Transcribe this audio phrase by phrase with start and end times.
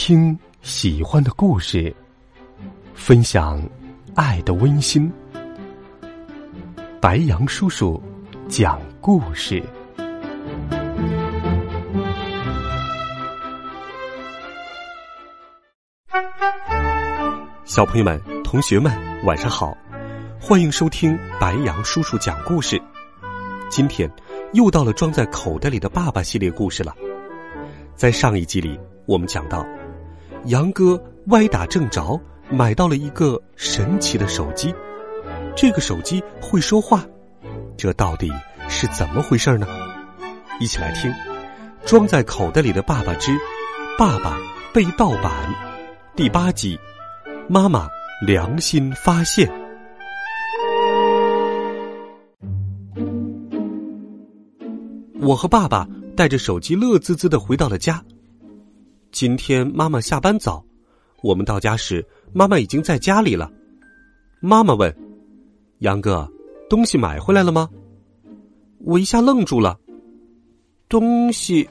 [0.00, 1.92] 听喜欢的故事，
[2.94, 3.60] 分享
[4.14, 5.12] 爱的温馨。
[7.00, 8.00] 白杨叔叔
[8.48, 9.60] 讲故事。
[17.64, 18.92] 小朋友们、同学们，
[19.24, 19.76] 晚上好！
[20.40, 22.80] 欢迎收听白杨叔叔讲故事。
[23.68, 24.08] 今天
[24.52, 26.94] 又到了装在口袋里的爸爸系列故事了。
[27.96, 29.66] 在上一集里，我们讲到，
[30.46, 32.18] 杨哥歪打正着
[32.50, 34.74] 买到了一个神奇的手机，
[35.56, 37.04] 这个手机会说话，
[37.76, 38.30] 这到底
[38.68, 39.66] 是怎么回事呢？
[40.60, 41.10] 一起来听
[41.84, 43.36] 《装在口袋里的爸爸之
[43.98, 44.38] 爸爸
[44.72, 45.32] 被盗版》
[46.16, 46.78] 第八集。
[47.50, 47.88] 妈妈
[48.26, 49.50] 良心发现，
[55.20, 58.02] 我和爸爸带着手机乐滋滋的回到了家。
[59.20, 60.64] 今天妈妈下班早，
[61.24, 63.50] 我们到家时，妈妈已经在家里了。
[64.38, 64.96] 妈妈问
[65.82, 66.30] ：“杨哥，
[66.70, 67.68] 东西买回来了吗？”
[68.78, 69.76] 我一下愣住了。
[70.88, 71.68] 东西？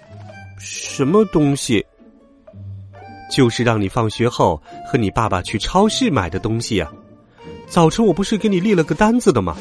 [0.59, 1.85] 什么东西？
[3.31, 6.91] 就是让你放学后和你爸爸去超市买的东西呀。
[7.69, 9.55] 早晨我不是给你立了个单子的吗？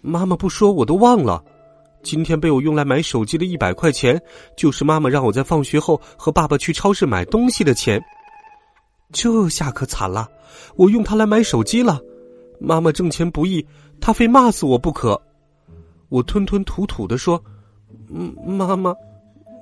[0.00, 1.44] 妈妈不说我都忘了。
[2.04, 4.20] 今天被我用来买手机的一百块钱，
[4.56, 8.00] 就是妈妈让我在放学后和爸爸去超市买东西的钱。
[9.10, 10.28] 这下可惨了，
[10.76, 11.98] 我用它来买手机了。
[12.60, 13.66] 妈妈挣钱不易，
[14.00, 15.20] 她非骂死我不可。
[16.10, 17.42] 我吞吞吐吐的说
[18.12, 18.94] ：“嗯，妈妈，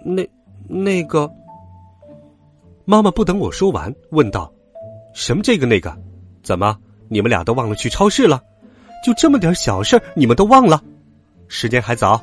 [0.05, 0.29] 那
[0.69, 1.31] 那个。”
[2.85, 4.53] 妈妈不等我说完，问道
[5.15, 5.97] ：“什么这个那个？
[6.43, 6.77] 怎么
[7.09, 8.43] 你们俩都忘了去超市了？
[9.07, 10.83] 就这么点小事你们都忘了？
[11.49, 12.21] 时间还早，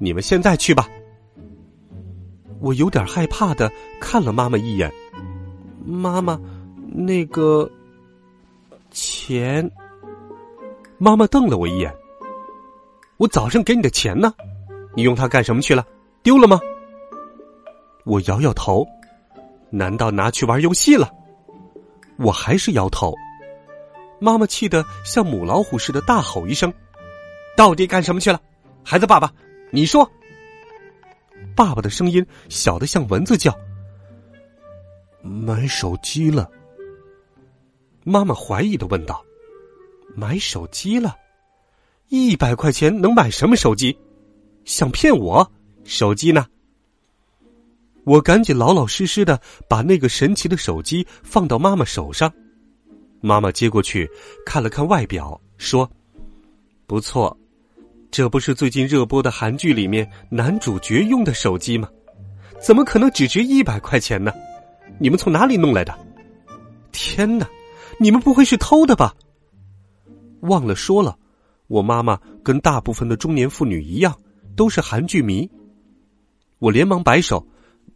[0.00, 0.88] 你们现在去吧。”
[2.60, 3.70] 我有点害怕的
[4.00, 4.92] 看了妈妈一眼。
[5.86, 6.38] 妈妈，
[6.92, 7.70] 那个
[8.90, 9.70] 钱。
[10.98, 11.94] 妈妈瞪了我一眼。
[13.16, 14.34] 我早上给你的钱呢？
[14.94, 15.86] 你用它干什么去了？
[16.22, 16.60] 丢了吗？
[18.04, 18.86] 我摇摇头。
[19.70, 21.10] 难道拿去玩游戏了？
[22.18, 23.14] 我还是摇头。
[24.18, 26.70] 妈妈气得像母老虎似的大吼一声
[27.56, 28.38] ：“到底干什么去了？
[28.84, 29.32] 孩子，爸爸，
[29.70, 30.10] 你说。”
[31.56, 33.56] 爸爸的声音小的像蚊子叫。
[35.22, 36.50] 买手机了。
[38.04, 39.22] 妈妈怀疑的问道
[40.16, 41.16] ：“买手机了？
[42.08, 43.98] 一百块钱能买什么手机？
[44.64, 45.52] 想骗我？
[45.84, 46.46] 手机呢？”
[48.04, 49.38] 我赶紧老老实实的
[49.68, 52.32] 把那个神奇的手机放到妈妈手上，
[53.20, 54.10] 妈妈接过去
[54.46, 55.88] 看了看外表，说
[56.88, 57.36] ：“不错，
[58.10, 61.88] 这不是最近热播的韩剧里面男主角用的手机吗？
[62.60, 64.32] 怎么可能只值一百块钱呢？
[64.98, 65.96] 你们从哪里弄来的？
[66.90, 67.48] 天哪，
[67.98, 69.14] 你们不会是偷的吧？”
[70.42, 71.16] 忘了说了，
[71.68, 74.18] 我妈妈跟大部分的中年妇女一样，
[74.56, 75.48] 都是韩剧迷。
[76.58, 77.46] 我连忙摆手。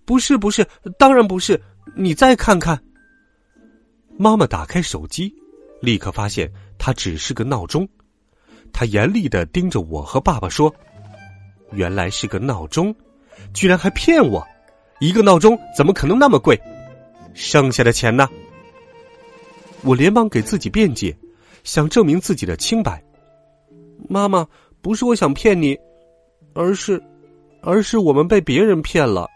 [0.06, 0.66] 不是不是，
[0.98, 1.58] 当然不是。
[1.96, 2.78] 你再看看。
[4.18, 5.34] 妈妈打开手机，
[5.80, 7.88] 立刻发现它只是个闹钟。
[8.74, 10.74] 他严厉的盯着我和爸爸说
[11.70, 12.92] ：“原来是个闹钟，
[13.54, 14.44] 居然还骗我！
[14.98, 16.60] 一个闹钟怎么可能那么贵？
[17.34, 18.28] 剩下的钱呢？”
[19.82, 21.16] 我连忙给自己辩解，
[21.62, 23.00] 想证明自己的清白。
[24.08, 24.46] 妈妈，
[24.82, 25.78] 不是我想骗你，
[26.52, 27.00] 而是，
[27.62, 29.28] 而是我们被别人骗了。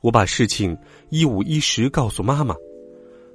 [0.00, 0.76] 我把事情
[1.10, 2.54] 一五一十告诉妈妈，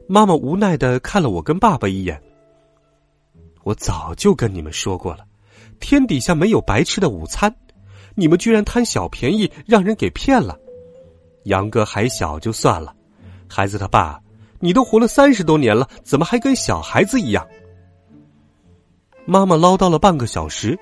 [0.08, 2.20] 妈妈无奈的看了我跟爸爸一眼。
[3.64, 5.26] 我早就跟你们说过了，
[5.80, 7.54] 天底下没有白吃的午餐，
[8.16, 10.58] 你们居然贪小便宜让人给骗了。
[11.44, 12.94] 杨哥还小就算了，
[13.48, 14.22] 孩子他爸，
[14.60, 17.46] 你都活了三十多年了，怎么还跟小孩子一样？
[19.26, 20.78] 妈妈唠叨了半个小时，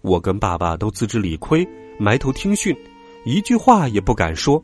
[0.00, 1.66] 我跟爸爸都自知理亏，
[1.98, 2.76] 埋头听训，
[3.24, 4.62] 一句话也不敢说。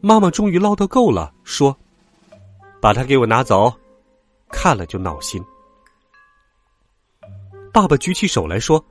[0.00, 1.76] 妈妈终于唠叨够了，说
[2.80, 3.72] ：“把它给我拿走，
[4.50, 5.44] 看了就闹心。”
[7.76, 8.82] 爸爸举起手来说：“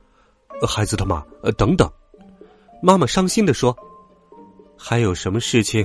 [0.61, 1.91] 孩子他妈，呃，等等。”
[2.83, 3.75] 妈妈伤心的说
[4.77, 5.83] ：“还有什么事情？”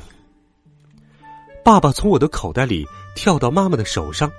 [1.65, 2.87] 爸爸从我的口袋里
[3.17, 4.31] 跳到妈妈的手上，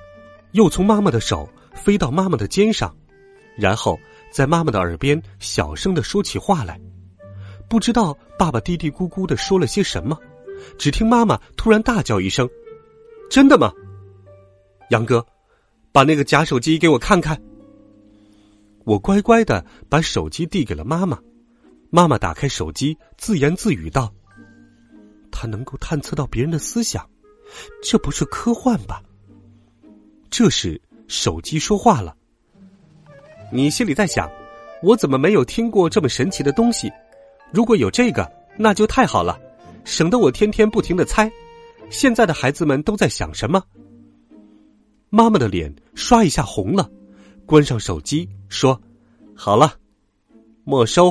[0.52, 2.96] 又从妈妈的手飞到妈妈的肩上，
[3.58, 3.98] 然后
[4.32, 6.80] 在妈妈的耳边小声的说起话来。
[7.68, 10.16] 不知道爸爸嘀嘀咕咕的说了些什么。
[10.78, 12.48] 只听妈妈突然大叫一声
[13.28, 13.74] ：“真的吗？”
[14.92, 15.26] 杨哥，
[15.92, 17.42] 把那个假手机给我看看。
[18.84, 21.20] 我乖乖的把手机递给了妈妈。
[21.90, 24.14] 妈妈打开手机，自言自语道
[25.32, 27.10] ：“他能够探测到别人的思想，
[27.84, 29.04] 这不是科幻吧？
[30.30, 32.16] 这时，手机说话了。
[33.52, 34.32] 你心里在想，
[34.82, 36.90] 我怎么没有听过这么神奇的东西？
[37.52, 39.38] 如果有这个，那就太好了，
[39.84, 41.30] 省得我天天不停的猜。
[41.90, 43.62] 现在的孩子们都在想什么？
[45.10, 46.90] 妈妈的脸刷一下红了，
[47.46, 48.80] 关上手机说
[49.36, 49.74] ：“好了，
[50.64, 51.10] 没收。”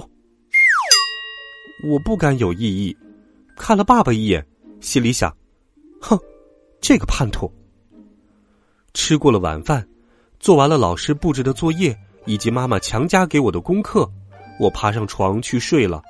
[1.88, 2.96] 我不敢有异议，
[3.56, 4.46] 看了爸爸一眼，
[4.80, 5.34] 心里想
[6.00, 6.18] ：“哼，
[6.80, 7.50] 这个叛徒。”
[8.92, 9.86] 吃过了晚饭，
[10.38, 11.96] 做完了老师布置的作业
[12.26, 14.10] 以及妈妈强加给我的功课，
[14.58, 16.02] 我爬上床去睡了。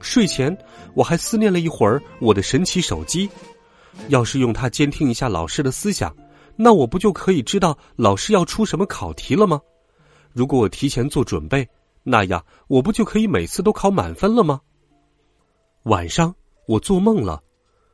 [0.00, 0.54] 睡前
[0.92, 3.28] 我还思念了一会儿我的神奇手机，
[4.08, 6.14] 要是用它监听一下老师的思想。
[6.56, 9.60] 那我不就可以知道老师要出什么考题了吗？
[10.32, 11.68] 如果我提前做准备，
[12.02, 14.60] 那样我不就可以每次都考满分了吗？
[15.84, 16.34] 晚上
[16.66, 17.42] 我做梦了，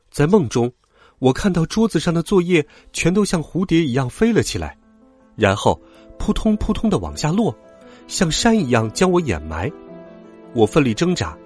[0.09, 0.71] 在梦中，
[1.19, 4.77] 我看到桌子上的作业全都像蝴蝶一样飞了起来，
[5.35, 5.79] 然后
[6.17, 7.55] 扑通扑通的往下落，
[8.07, 9.71] 像山一样将我掩埋。
[10.53, 11.37] 我奋力挣扎，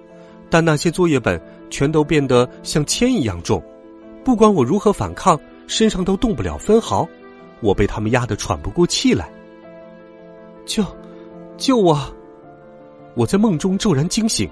[0.49, 3.63] 但那些作业本全都变得像铅一样重，
[4.23, 5.39] 不管我如何反抗。
[5.67, 7.07] 身上都动不了分毫，
[7.61, 9.29] 我被他们压得喘不过气来。
[10.65, 10.85] 救，
[11.57, 11.99] 救我！
[13.15, 14.49] 我在梦中骤然惊醒，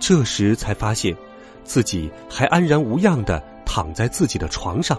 [0.00, 1.16] 这时才发现，
[1.64, 4.98] 自己还安然无恙的躺在自己的床上。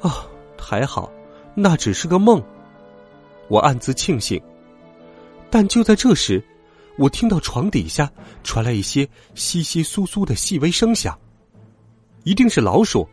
[0.00, 0.24] 啊，
[0.58, 1.10] 还好，
[1.54, 2.42] 那只是个梦。
[3.48, 4.40] 我暗自庆幸。
[5.50, 6.42] 但就在这时，
[6.96, 8.10] 我听到床底下
[8.44, 9.04] 传来一些
[9.34, 11.18] 窸窸窣窣的细微声响，
[12.22, 13.08] 一定是老鼠。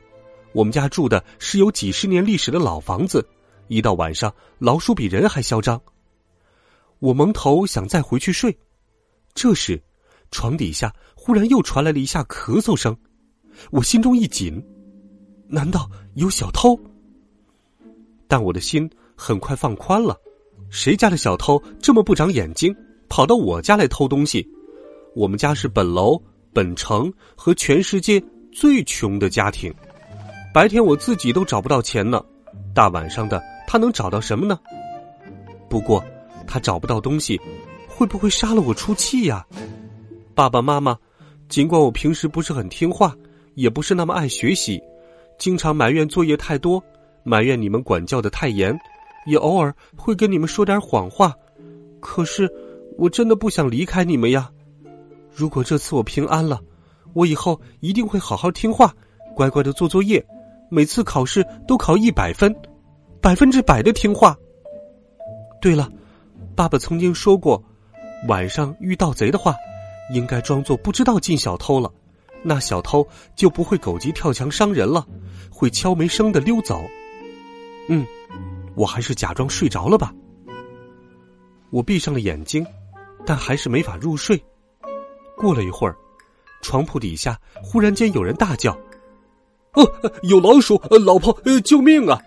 [0.57, 3.23] 我们家住的是有几十年历史的老房子，
[3.67, 5.79] 一到晚上，老鼠比人还嚣张。
[6.97, 8.57] 我蒙头想再回去睡，
[9.35, 9.79] 这时，
[10.31, 12.97] 床底下忽然又传来了一下咳嗽声，
[13.69, 14.59] 我心中一紧，
[15.47, 16.75] 难道有小偷？
[18.27, 20.19] 但我的心很快放宽了，
[20.71, 22.75] 谁家的小偷这么不长眼睛，
[23.07, 24.43] 跑到我家来偷东西？
[25.15, 26.19] 我们家是本楼、
[26.51, 28.19] 本城和全世界
[28.51, 29.71] 最穷的家庭。
[30.57, 32.19] 白天我自己都找不到钱呢，
[32.73, 34.59] 大晚上的他能找到什么呢？
[35.69, 36.03] 不过
[36.47, 37.39] 他找不到东西，
[37.87, 39.45] 会不会杀了我出气呀？
[40.33, 40.97] 爸爸妈妈，
[41.47, 43.15] 尽管我平时不是很听话，
[43.53, 44.81] 也不是那么爱学习，
[45.37, 46.83] 经常埋怨作业太多，
[47.21, 48.75] 埋怨你们管教的太严，
[49.27, 51.35] 也偶尔会跟你们说点谎话，
[51.99, 52.51] 可是
[52.97, 54.49] 我真的不想离开你们呀。
[55.31, 56.59] 如果这次我平安了，
[57.13, 58.91] 我以后一定会好好听话，
[59.35, 60.25] 乖乖的做作业。
[60.69, 62.55] 每次考试都考一百分，
[63.21, 64.35] 百分之百的听话。
[65.61, 65.89] 对了，
[66.55, 67.63] 爸爸曾经说过，
[68.27, 69.55] 晚上遇盗贼的话，
[70.13, 71.91] 应该装作不知道进小偷了，
[72.43, 75.05] 那小偷就不会狗急跳墙伤人了，
[75.49, 76.81] 会悄没声的溜走。
[77.89, 78.05] 嗯，
[78.75, 80.13] 我还是假装睡着了吧。
[81.69, 82.65] 我闭上了眼睛，
[83.25, 84.41] 但还是没法入睡。
[85.37, 85.95] 过了一会儿，
[86.61, 88.77] 床铺底下忽然间有人大叫。
[89.77, 90.81] 哦，有老鼠！
[91.05, 91.31] 老婆，
[91.63, 92.19] 救命啊！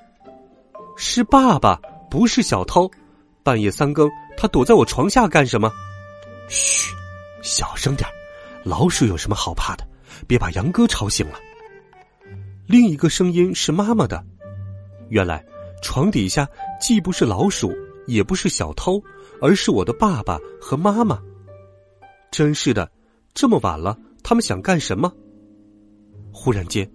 [0.96, 2.88] 是爸爸，不是小偷。
[3.42, 5.72] 半夜三更，他躲在我床下干什么？
[6.48, 6.94] 嘘，
[7.42, 8.08] 小声点
[8.62, 9.84] 老鼠有什么好怕的？
[10.28, 11.40] 别把杨哥吵醒了。
[12.66, 14.24] 另一个声音是妈妈的。
[15.08, 15.44] 原来
[15.82, 16.46] 床底下
[16.80, 17.74] 既不是老鼠，
[18.06, 19.02] 也不是小偷，
[19.40, 21.18] 而是我的爸爸和妈妈。
[22.30, 22.88] 真是的，
[23.34, 25.12] 这么晚了，他们想干什么？
[26.32, 26.88] 忽然间。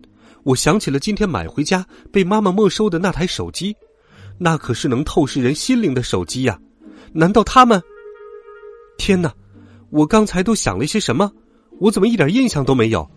[0.45, 3.75] 我想起了今天买回家被妈妈没收的那台手机，
[4.37, 6.59] 那可是能透视人心灵的手机呀！
[7.13, 7.81] 难道他们？
[8.95, 9.33] 天哪！
[9.89, 11.31] 我刚才都想了些什么？
[11.79, 13.09] 我怎么一点印象都没有？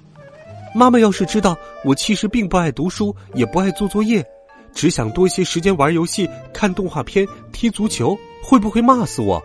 [0.75, 1.55] 妈妈要是知道
[1.85, 4.25] 我其实并不爱读书，也不爱做作业，
[4.73, 9.43] 只想多些时间玩游戏、看动画片、踢足球，会不会骂死我？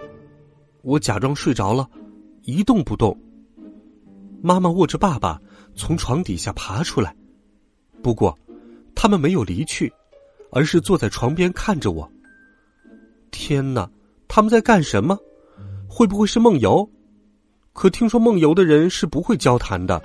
[0.84, 1.86] 我假装睡着了，
[2.44, 3.20] 一动不动。
[4.42, 5.38] 妈妈握着爸爸
[5.76, 7.14] 从床底下爬出来。
[8.04, 8.38] 不过，
[8.94, 9.92] 他们没有离去，
[10.52, 12.08] 而是坐在床边看着我。
[13.32, 13.90] 天哪，
[14.28, 15.18] 他们在干什么？
[15.88, 16.88] 会不会是梦游？
[17.72, 20.04] 可听说梦游的人是不会交谈的，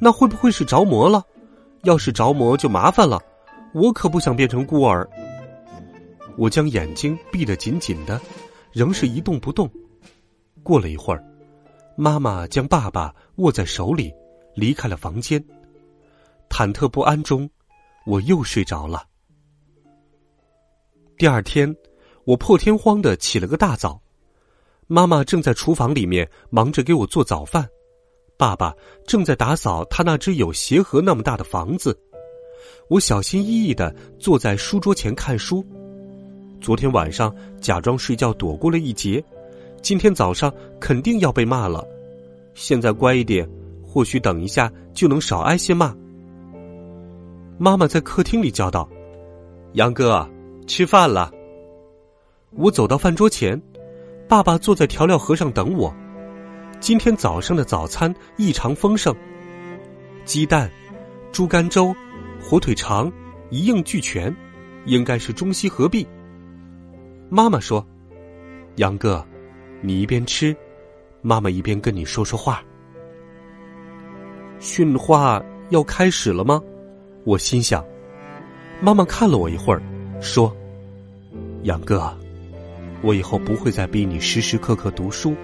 [0.00, 1.22] 那会不会是着魔了？
[1.82, 3.20] 要是着魔就麻烦了，
[3.74, 5.08] 我可不想变成孤儿。
[6.36, 8.20] 我将眼睛闭得紧紧的，
[8.72, 9.68] 仍是一动不动。
[10.62, 11.24] 过了一会儿，
[11.96, 14.12] 妈妈将爸爸握在手里，
[14.54, 15.42] 离开了房间。
[16.48, 17.48] 忐忑不安中，
[18.06, 19.04] 我又睡着了。
[21.18, 21.74] 第二天，
[22.24, 24.00] 我破天荒的起了个大早，
[24.86, 27.68] 妈妈正在厨房里面忙着给我做早饭，
[28.36, 28.74] 爸爸
[29.06, 31.98] 正在打扫他那只有鞋盒那么大的房子。
[32.88, 35.64] 我小心翼翼的坐在书桌前看书。
[36.60, 39.22] 昨天晚上假装睡觉躲过了一劫，
[39.82, 41.86] 今天早上肯定要被骂了。
[42.54, 43.48] 现在乖一点，
[43.82, 45.94] 或许等一下就能少挨些骂。
[47.58, 48.88] 妈妈在客厅里叫道
[49.72, 50.28] ：“杨哥，
[50.66, 51.32] 吃饭了。”
[52.52, 53.60] 我走到饭桌前，
[54.28, 55.94] 爸爸坐在调料盒上等我。
[56.80, 59.14] 今天早上的早餐异常丰盛，
[60.26, 60.70] 鸡蛋、
[61.32, 61.94] 猪肝粥、
[62.38, 63.10] 火腿肠
[63.48, 64.34] 一应俱全，
[64.84, 66.06] 应该是中西合璧。
[67.30, 67.84] 妈妈说
[68.76, 69.26] ：“杨哥，
[69.80, 70.54] 你一边吃，
[71.22, 72.62] 妈妈一边跟你说说话。”
[74.60, 76.62] 训话要开始了吗？
[77.26, 77.84] 我心想。
[78.80, 79.82] 妈妈看了我一会儿，
[80.20, 80.56] 说
[81.64, 82.16] ：“杨哥，
[83.02, 85.34] 我以后不会再逼你时时刻刻读书。”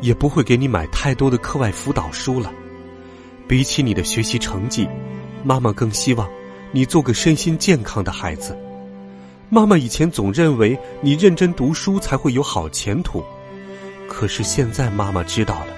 [0.00, 2.50] 也不会给你买太多的课外辅导书了。
[3.46, 4.88] 比起你的学习成绩，
[5.44, 6.28] 妈妈更希望
[6.72, 8.58] 你做个身心健康的孩子。
[9.48, 13.22] 妈妈以前总认为你认真读书才会有好前途，
[14.08, 15.68] 可是现在妈妈知道了，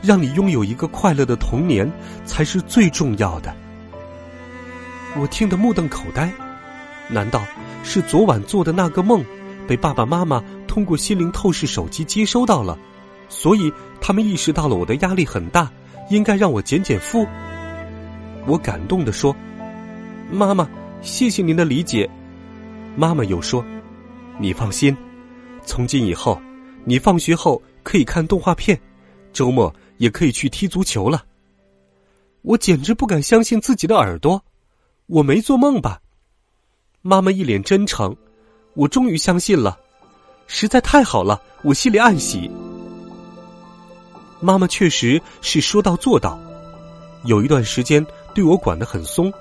[0.00, 1.90] 让你拥有一个快乐的童年
[2.24, 3.54] 才是最重要的。
[5.16, 6.32] 我听得目瞪口呆，
[7.08, 7.44] 难道
[7.82, 9.24] 是昨晚做的那个梦，
[9.66, 12.78] 被爸爸妈妈通过心灵透视手机接收到了？
[13.28, 15.70] 所以，他们意识到了我的压力很大，
[16.10, 17.26] 应该让我减减负。
[18.46, 19.34] 我感动的说
[20.30, 20.68] ：“妈妈，
[21.02, 22.08] 谢谢您的理解。”
[22.96, 23.64] 妈妈又说
[24.38, 24.96] ：“你放心，
[25.64, 26.40] 从今以后，
[26.84, 28.80] 你放学后可以看动画片，
[29.32, 31.24] 周末也可以去踢足球了。”
[32.42, 34.42] 我简直不敢相信自己的耳朵，
[35.10, 36.00] 我没做梦吧？
[37.02, 38.16] 妈妈一脸真诚，
[38.74, 39.76] 我终于相信了，
[40.46, 42.48] 实在太好了，我心里暗喜。
[44.38, 46.38] 妈妈确实是说到做到，
[47.24, 49.32] 有一段时间对我管得很松，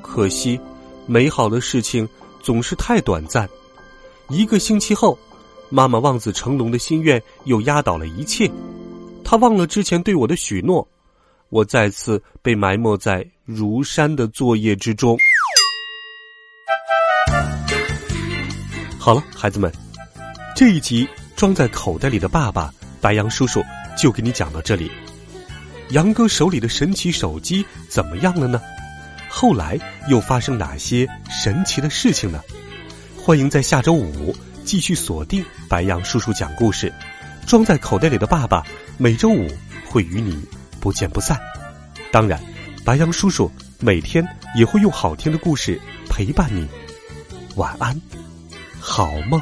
[0.00, 0.58] 可惜，
[1.06, 2.08] 美好的事情
[2.42, 3.46] 总是太短暂。
[4.30, 5.18] 一个星期后，
[5.68, 8.50] 妈妈望子成龙的心愿又压倒了一切，
[9.22, 10.88] 她忘了之前对我的许诺，
[11.50, 15.16] 我再次被埋没在如山的作业之中。
[18.98, 19.72] 好了，孩子们，
[20.54, 23.62] 这一集装在口袋里的爸爸白杨叔叔。
[24.00, 24.88] 就给你讲到这里。
[25.90, 28.60] 杨哥手里的神奇手机怎么样了呢？
[29.28, 29.76] 后来
[30.08, 32.40] 又发生哪些神奇的事情呢？
[33.16, 34.32] 欢迎在下周五
[34.64, 36.94] 继续锁定白杨叔叔讲故事。
[37.44, 38.64] 装在口袋里的爸爸，
[38.98, 39.48] 每周五
[39.88, 40.40] 会与你
[40.80, 41.38] 不见不散。
[42.10, 42.40] 当然，
[42.84, 46.66] 白羊叔叔每天也会用好听的故事陪伴你。
[47.56, 48.00] 晚安，
[48.80, 49.40] 好梦。